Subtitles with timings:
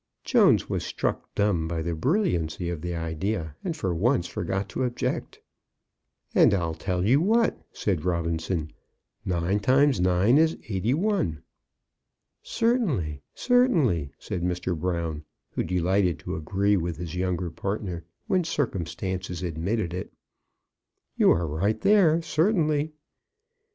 [0.23, 4.81] Jones was struck dumb by the brilliancy of the idea, and for once forgot to
[4.83, 5.39] object.
[6.33, 8.71] "And, I'll tell you what," said Robinson
[9.23, 11.43] "nine times nine is eighty one."
[12.41, 14.75] "Certainly, certainly," said Mr.
[14.75, 20.11] Brown, who delighted to agree with his younger partner when circumstances admitted it.
[21.15, 22.91] "You are right there, certainly."